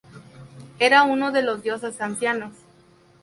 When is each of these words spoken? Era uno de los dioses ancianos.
Era 0.79 1.03
uno 1.03 1.31
de 1.31 1.43
los 1.43 1.61
dioses 1.61 2.01
ancianos. 2.01 2.53